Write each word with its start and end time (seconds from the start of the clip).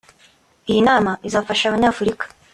Iyi 0.69 0.81
nama 0.87 1.11
izafasha 1.27 1.63
Abanyafurika 1.67 2.25